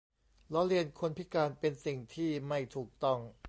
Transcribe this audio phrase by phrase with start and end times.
[0.53, 3.19] ล้อเลียนคนพิการ เป็นสิ่งที่ไม่ถูกต้อง